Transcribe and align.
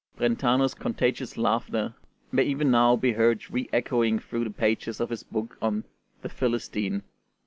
Brentano's 0.17 0.73
contagious 0.73 1.37
laughter 1.37 1.93
may 2.31 2.41
even 2.41 2.71
now 2.71 2.95
be 2.95 3.11
heard 3.13 3.43
re 3.51 3.69
echoing 3.71 4.17
through 4.17 4.45
the 4.45 4.49
pages 4.49 4.99
of 4.99 5.11
his 5.11 5.21
book 5.21 5.59
on 5.61 5.83
'The 6.23 6.29
Philistine' 6.29 6.93
(1811). 7.03 7.03